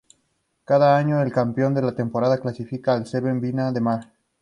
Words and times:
Cada 0.65 0.97
año, 0.97 1.21
el 1.21 1.31
campeón 1.31 1.75
de 1.75 1.83
la 1.83 1.91
temporada 1.93 2.39
clasifica 2.39 2.95
al 2.95 3.05
Seven 3.05 3.39
de 3.39 3.47
Viña 3.49 3.71
del 3.71 3.83
Mar. 3.83 4.11